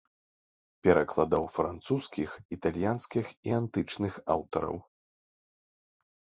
Перакладаў 0.87 1.43
французскіх, 1.57 2.29
італьянскіх 2.57 3.25
і 3.51 3.55
антычных 3.61 4.13
аўтараў. 4.39 4.77